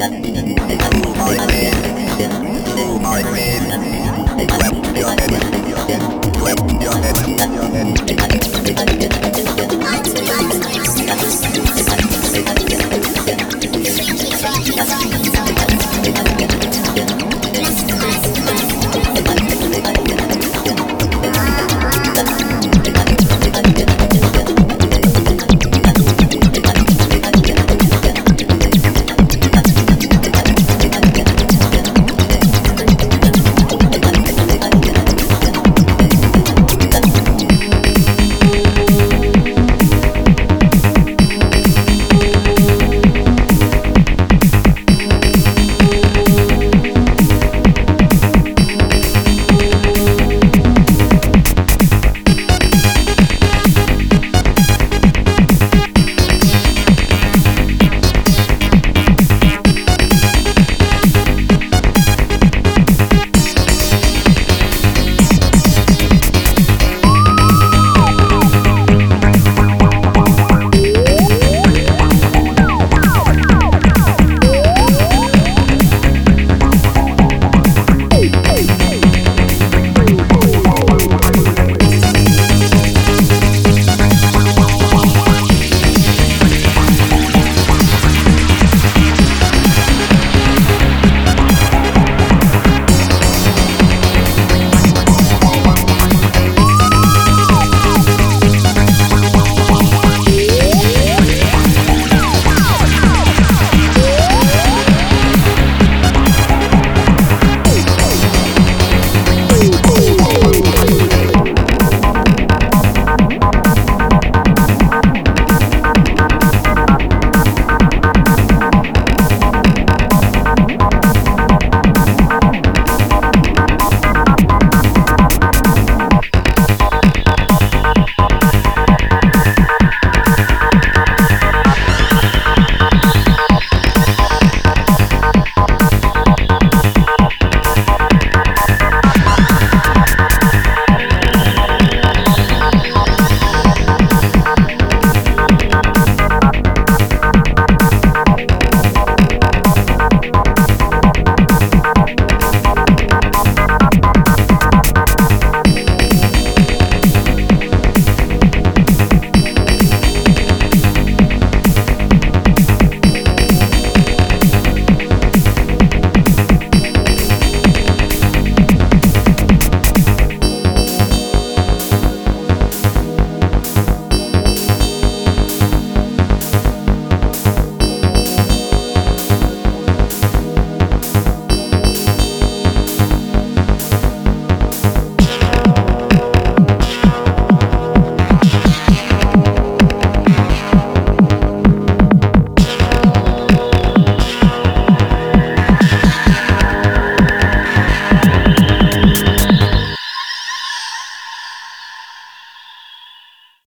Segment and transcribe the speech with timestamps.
[0.00, 0.89] 食べたい。